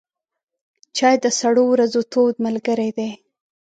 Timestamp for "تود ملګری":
2.11-2.89